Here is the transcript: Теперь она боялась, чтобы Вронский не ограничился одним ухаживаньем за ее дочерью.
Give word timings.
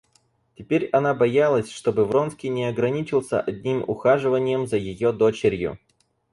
Теперь 0.55 0.89
она 0.93 1.13
боялась, 1.13 1.69
чтобы 1.69 2.05
Вронский 2.05 2.49
не 2.49 2.65
ограничился 2.65 3.39
одним 3.39 3.83
ухаживаньем 3.87 4.65
за 4.65 4.77
ее 4.77 5.11
дочерью. 5.13 5.77